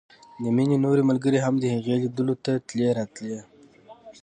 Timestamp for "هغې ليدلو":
1.75-2.35